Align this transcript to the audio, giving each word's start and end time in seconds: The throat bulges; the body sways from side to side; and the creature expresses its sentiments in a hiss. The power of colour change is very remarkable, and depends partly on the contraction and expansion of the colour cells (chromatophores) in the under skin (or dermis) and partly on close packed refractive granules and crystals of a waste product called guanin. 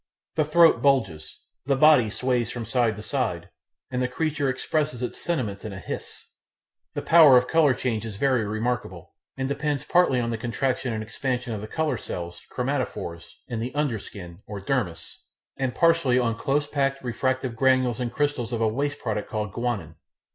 The 0.33 0.45
throat 0.45 0.81
bulges; 0.81 1.37
the 1.67 1.75
body 1.75 2.09
sways 2.09 2.49
from 2.49 2.65
side 2.65 2.95
to 2.95 3.03
side; 3.03 3.49
and 3.91 4.01
the 4.01 4.07
creature 4.07 4.49
expresses 4.49 5.03
its 5.03 5.21
sentiments 5.21 5.63
in 5.63 5.73
a 5.73 5.79
hiss. 5.79 6.25
The 6.95 7.03
power 7.03 7.37
of 7.37 7.47
colour 7.47 7.75
change 7.75 8.03
is 8.03 8.15
very 8.15 8.43
remarkable, 8.43 9.13
and 9.37 9.47
depends 9.47 9.83
partly 9.83 10.19
on 10.19 10.31
the 10.31 10.39
contraction 10.39 10.91
and 10.91 11.03
expansion 11.03 11.53
of 11.53 11.61
the 11.61 11.67
colour 11.67 11.97
cells 11.99 12.41
(chromatophores) 12.51 13.29
in 13.47 13.59
the 13.59 13.75
under 13.75 13.99
skin 13.99 14.39
(or 14.47 14.59
dermis) 14.59 15.17
and 15.55 15.75
partly 15.75 16.17
on 16.17 16.35
close 16.35 16.65
packed 16.65 17.03
refractive 17.03 17.55
granules 17.55 17.99
and 17.99 18.11
crystals 18.11 18.51
of 18.51 18.59
a 18.59 18.67
waste 18.67 18.97
product 18.97 19.29
called 19.29 19.53
guanin. 19.53 19.97